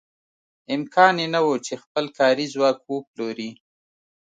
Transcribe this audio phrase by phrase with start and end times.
[0.75, 3.51] امکان یې نه و چې خپل کاري ځواک وپلوري.